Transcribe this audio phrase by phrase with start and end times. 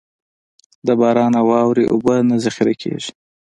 [0.87, 3.11] د باران او واورې اوبه نه ذخېره کېږي.